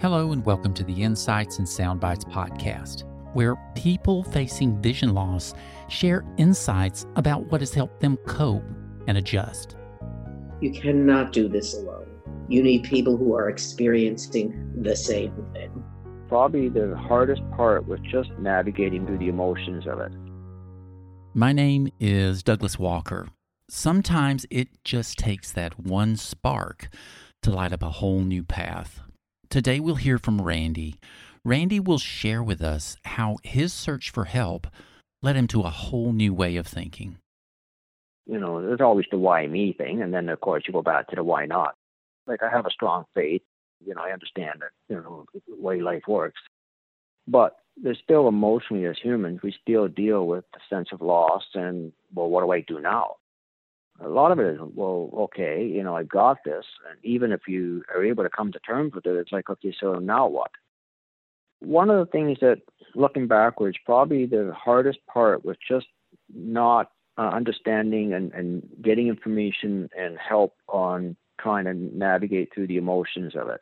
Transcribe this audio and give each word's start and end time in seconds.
Hello, 0.00 0.32
and 0.32 0.42
welcome 0.46 0.72
to 0.72 0.82
the 0.82 1.02
Insights 1.02 1.58
and 1.58 1.66
Soundbites 1.66 2.24
podcast, 2.24 3.04
where 3.34 3.56
people 3.74 4.22
facing 4.22 4.80
vision 4.80 5.12
loss 5.12 5.52
share 5.90 6.24
insights 6.38 7.04
about 7.16 7.44
what 7.52 7.60
has 7.60 7.74
helped 7.74 8.00
them 8.00 8.16
cope 8.26 8.64
and 9.08 9.18
adjust. 9.18 9.76
You 10.62 10.72
cannot 10.72 11.32
do 11.32 11.50
this 11.50 11.74
alone. 11.74 12.06
You 12.48 12.62
need 12.62 12.84
people 12.84 13.18
who 13.18 13.34
are 13.34 13.50
experiencing 13.50 14.72
the 14.80 14.96
same 14.96 15.34
thing. 15.52 15.84
Probably 16.30 16.70
the 16.70 16.96
hardest 16.96 17.42
part 17.50 17.86
was 17.86 18.00
just 18.10 18.30
navigating 18.38 19.06
through 19.06 19.18
the 19.18 19.28
emotions 19.28 19.86
of 19.86 20.00
it. 20.00 20.12
My 21.34 21.52
name 21.52 21.90
is 22.00 22.42
Douglas 22.42 22.78
Walker. 22.78 23.28
Sometimes 23.68 24.46
it 24.48 24.82
just 24.82 25.18
takes 25.18 25.52
that 25.52 25.78
one 25.78 26.16
spark 26.16 26.88
to 27.42 27.50
light 27.50 27.74
up 27.74 27.82
a 27.82 27.90
whole 27.90 28.20
new 28.20 28.42
path. 28.42 29.02
Today 29.50 29.80
we'll 29.80 29.96
hear 29.96 30.16
from 30.16 30.40
Randy. 30.40 30.94
Randy 31.44 31.80
will 31.80 31.98
share 31.98 32.40
with 32.40 32.62
us 32.62 32.96
how 33.04 33.38
his 33.42 33.72
search 33.72 34.08
for 34.10 34.26
help 34.26 34.68
led 35.22 35.34
him 35.34 35.48
to 35.48 35.62
a 35.62 35.70
whole 35.70 36.12
new 36.12 36.32
way 36.32 36.54
of 36.54 36.68
thinking. 36.68 37.18
You 38.26 38.38
know, 38.38 38.62
there's 38.62 38.80
always 38.80 39.06
the 39.10 39.18
why 39.18 39.44
me 39.48 39.72
thing, 39.72 40.02
and 40.02 40.14
then 40.14 40.28
of 40.28 40.40
course 40.40 40.62
you 40.68 40.72
go 40.72 40.82
back 40.82 41.08
to 41.08 41.16
the 41.16 41.24
why 41.24 41.46
not. 41.46 41.74
Like 42.28 42.44
I 42.44 42.48
have 42.48 42.64
a 42.64 42.70
strong 42.70 43.06
faith, 43.12 43.42
you 43.84 43.92
know, 43.92 44.02
I 44.02 44.12
understand 44.12 44.60
that, 44.60 44.70
you 44.88 45.02
know, 45.02 45.24
the 45.34 45.60
way 45.60 45.80
life 45.80 46.04
works. 46.06 46.40
But 47.26 47.56
there's 47.76 47.98
still 48.04 48.28
emotionally 48.28 48.86
as 48.86 48.98
humans, 49.02 49.40
we 49.42 49.52
still 49.60 49.88
deal 49.88 50.28
with 50.28 50.44
the 50.52 50.60
sense 50.72 50.90
of 50.92 51.00
loss 51.00 51.42
and 51.54 51.92
well, 52.14 52.30
what 52.30 52.44
do 52.44 52.52
I 52.52 52.60
do 52.60 52.80
now? 52.80 53.16
A 54.02 54.08
lot 54.08 54.32
of 54.32 54.38
it 54.38 54.54
is, 54.54 54.58
well, 54.74 55.10
okay, 55.14 55.64
you 55.64 55.82
know, 55.82 55.96
I 55.96 56.04
got 56.04 56.38
this. 56.44 56.64
And 56.88 56.98
even 57.04 57.32
if 57.32 57.42
you 57.46 57.82
are 57.94 58.04
able 58.04 58.24
to 58.24 58.30
come 58.30 58.52
to 58.52 58.58
terms 58.60 58.94
with 58.94 59.06
it, 59.06 59.16
it's 59.16 59.32
like, 59.32 59.50
okay, 59.50 59.74
so 59.78 59.94
now 59.94 60.26
what? 60.26 60.50
One 61.60 61.90
of 61.90 61.98
the 61.98 62.10
things 62.10 62.38
that, 62.40 62.62
looking 62.94 63.26
backwards, 63.26 63.76
probably 63.84 64.26
the 64.26 64.54
hardest 64.56 64.98
part 65.06 65.44
was 65.44 65.56
just 65.68 65.86
not 66.34 66.90
uh, 67.18 67.28
understanding 67.28 68.14
and, 68.14 68.32
and 68.32 68.66
getting 68.82 69.08
information 69.08 69.90
and 69.96 70.16
help 70.18 70.54
on 70.68 71.16
trying 71.38 71.66
to 71.66 71.74
navigate 71.74 72.52
through 72.54 72.66
the 72.66 72.78
emotions 72.78 73.34
of 73.36 73.48
it 73.48 73.60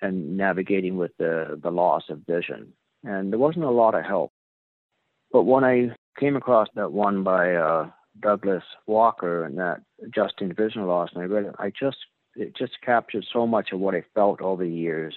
and 0.00 0.36
navigating 0.36 0.96
with 0.96 1.10
the, 1.18 1.58
the 1.62 1.70
loss 1.70 2.04
of 2.08 2.20
vision. 2.26 2.72
And 3.04 3.32
there 3.32 3.38
wasn't 3.38 3.64
a 3.64 3.70
lot 3.70 3.94
of 3.94 4.04
help. 4.04 4.32
But 5.32 5.42
when 5.42 5.64
I 5.64 5.90
came 6.18 6.36
across 6.36 6.68
that 6.74 6.92
one 6.92 7.22
by 7.22 7.54
uh, 7.54 7.90
Douglas 8.20 8.64
Walker 8.86 9.44
and 9.44 9.58
that 9.58 9.80
Adjusting 10.04 10.54
Vision 10.54 10.86
Loss, 10.86 11.10
and 11.14 11.22
I 11.22 11.26
read 11.26 11.44
it. 11.44 11.54
I 11.58 11.70
just 11.70 11.96
it 12.34 12.56
just 12.56 12.72
captured 12.82 13.26
so 13.32 13.46
much 13.46 13.72
of 13.72 13.80
what 13.80 13.94
I 13.94 14.04
felt 14.14 14.40
over 14.40 14.64
the 14.64 14.70
years. 14.70 15.14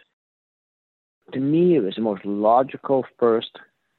To 1.33 1.39
me, 1.39 1.75
it 1.75 1.79
was 1.79 1.95
the 1.95 2.01
most 2.01 2.25
logical 2.25 3.05
first 3.19 3.57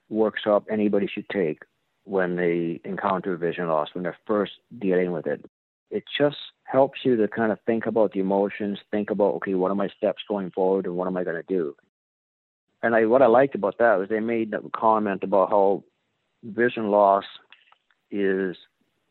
workshop 0.09 0.65
anybody 0.71 1.07
should 1.07 1.29
take 1.29 1.63
when 2.05 2.37
they 2.37 2.81
encounter 2.85 3.37
vision 3.37 3.69
loss, 3.69 3.89
when 3.93 4.05
they're 4.05 4.17
first 4.27 4.53
dealing 4.79 5.11
with 5.13 5.27
it. 5.27 5.45
It 5.91 6.05
just 6.19 6.37
helps 6.65 7.01
you 7.05 7.17
to 7.17 7.29
kind 7.29 7.53
of 7.53 7.59
think 7.67 7.87
about 7.87 8.13
the 8.13 8.21
emotions, 8.21 8.79
think 8.91 9.11
about, 9.11 9.35
okay, 9.37 9.55
what 9.55 9.71
are 9.71 9.77
my 9.77 9.89
steps 9.97 10.23
going 10.29 10.51
forward 10.51 10.87
and 10.87 10.97
what 10.97 11.09
am 11.09 11.17
I 11.17 11.25
going 11.25 11.37
to 11.37 11.43
do? 11.43 11.75
And 12.83 12.95
I, 12.95 13.07
what 13.07 13.23
I 13.23 13.27
liked 13.27 13.55
about 13.55 13.79
that 13.79 13.99
was 13.99 14.09
they 14.09 14.21
made 14.21 14.55
a 14.55 14.61
comment 14.71 15.25
about 15.25 15.51
how 15.51 15.83
vision 16.45 16.91
loss 16.91 17.25
is 18.11 18.57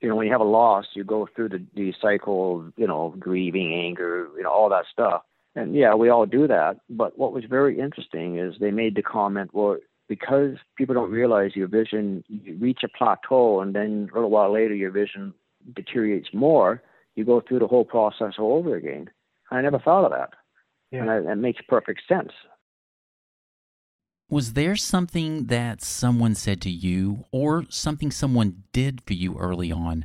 you 0.01 0.09
know, 0.09 0.15
when 0.15 0.27
you 0.27 0.31
have 0.31 0.41
a 0.41 0.45
loss, 0.45 0.85
you 0.93 1.03
go 1.03 1.27
through 1.35 1.49
the, 1.49 1.63
the 1.75 1.93
cycle 2.01 2.59
of, 2.59 2.73
you 2.77 2.87
know, 2.87 3.13
grieving, 3.17 3.73
anger, 3.73 4.27
you 4.35 4.43
know, 4.43 4.51
all 4.51 4.69
that 4.69 4.85
stuff. 4.91 5.23
And 5.55 5.73
yeah, 5.73 5.95
we 5.95 6.09
all 6.09 6.25
do 6.25 6.47
that. 6.47 6.77
But 6.89 7.17
what 7.17 7.33
was 7.33 7.45
very 7.49 7.79
interesting 7.79 8.37
is 8.37 8.55
they 8.59 8.71
made 8.71 8.95
the 8.95 9.01
comment, 9.01 9.51
well, 9.53 9.77
because 10.07 10.57
people 10.77 10.93
don't 10.93 11.11
realize 11.11 11.55
your 11.55 11.67
vision, 11.67 12.23
you 12.27 12.57
reach 12.59 12.81
a 12.83 12.89
plateau 12.89 13.61
and 13.61 13.73
then 13.73 14.09
a 14.11 14.15
little 14.15 14.29
while 14.29 14.53
later 14.53 14.75
your 14.75 14.91
vision 14.91 15.33
deteriorates 15.75 16.29
more, 16.33 16.83
you 17.15 17.25
go 17.25 17.41
through 17.41 17.59
the 17.59 17.67
whole 17.67 17.85
process 17.85 18.33
all 18.37 18.57
over 18.57 18.75
again. 18.75 19.09
I 19.49 19.61
never 19.61 19.79
thought 19.79 20.05
of 20.05 20.11
that. 20.11 20.31
Yeah. 20.91 21.01
And 21.01 21.09
I, 21.09 21.19
that 21.21 21.37
makes 21.37 21.61
perfect 21.67 22.01
sense. 22.07 22.31
Was 24.27 24.53
there 24.53 24.75
something 24.75 25.45
that 25.45 25.83
someone 25.83 26.33
said 26.33 26.59
to 26.61 26.69
you 26.71 27.25
or 27.31 27.65
something 27.69 28.09
someone 28.09 28.63
did 28.73 29.01
for 29.05 29.13
you 29.13 29.37
early 29.37 29.71
on 29.71 30.03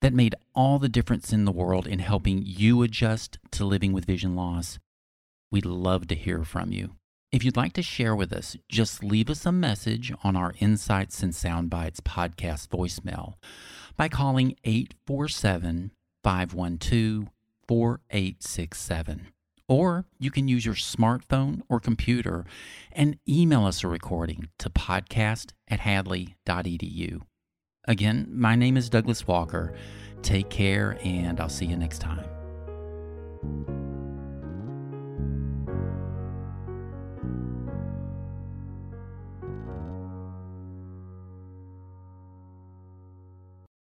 that 0.00 0.14
made 0.14 0.36
all 0.54 0.78
the 0.78 0.88
difference 0.88 1.32
in 1.32 1.44
the 1.44 1.52
world 1.52 1.84
in 1.84 1.98
helping 1.98 2.42
you 2.46 2.82
adjust 2.82 3.38
to 3.50 3.64
living 3.64 3.92
with 3.92 4.04
vision 4.04 4.36
loss? 4.36 4.78
We'd 5.50 5.66
love 5.66 6.06
to 6.08 6.14
hear 6.14 6.44
from 6.44 6.70
you. 6.70 6.92
If 7.32 7.42
you'd 7.42 7.56
like 7.56 7.72
to 7.72 7.82
share 7.82 8.14
with 8.14 8.32
us, 8.32 8.56
just 8.68 9.02
leave 9.02 9.28
us 9.28 9.44
a 9.44 9.50
message 9.50 10.12
on 10.22 10.36
our 10.36 10.54
Insights 10.60 11.24
and 11.24 11.32
Soundbites 11.32 12.00
podcast 12.00 12.68
voicemail 12.68 13.34
by 13.96 14.08
calling 14.08 14.54
847 14.62 15.90
512 16.22 17.30
4867. 17.66 19.26
Or 19.68 20.04
you 20.18 20.30
can 20.30 20.48
use 20.48 20.64
your 20.64 20.74
smartphone 20.74 21.62
or 21.68 21.80
computer 21.80 22.44
and 22.92 23.18
email 23.28 23.64
us 23.66 23.82
a 23.82 23.88
recording 23.88 24.48
to 24.58 24.70
podcast 24.70 25.52
at 25.68 25.80
hadley.edu. 25.80 27.20
Again, 27.88 28.28
my 28.30 28.56
name 28.56 28.76
is 28.76 28.88
Douglas 28.88 29.26
Walker. 29.26 29.74
Take 30.22 30.50
care, 30.50 30.98
and 31.04 31.40
I'll 31.40 31.48
see 31.48 31.66
you 31.66 31.76
next 31.76 32.00
time. 32.00 32.26